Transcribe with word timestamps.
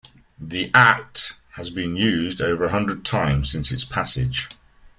The 0.39 0.71
Act 0.73 1.35
has 1.57 1.69
been 1.69 1.95
used 1.95 2.41
over 2.41 2.65
a 2.65 2.71
hundred 2.71 3.05
times 3.05 3.51
since 3.51 3.71
its 3.71 3.85
passage. 3.85 4.49